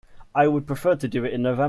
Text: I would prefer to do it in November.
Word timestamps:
I 0.33 0.47
would 0.47 0.65
prefer 0.65 0.95
to 0.95 1.07
do 1.07 1.23
it 1.25 1.31
in 1.33 1.41
November. 1.43 1.51